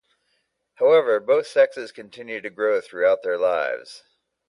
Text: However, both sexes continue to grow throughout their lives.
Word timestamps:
However, 0.79 1.19
both 1.19 1.45
sexes 1.45 1.91
continue 1.91 2.41
to 2.41 2.49
grow 2.49 2.81
throughout 2.81 3.21
their 3.21 3.37
lives. 3.37 4.01